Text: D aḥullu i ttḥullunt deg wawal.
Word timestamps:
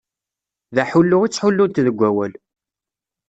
D 0.75 0.77
aḥullu 0.83 1.19
i 1.23 1.29
ttḥullunt 1.29 1.83
deg 1.85 1.95
wawal. 1.99 2.33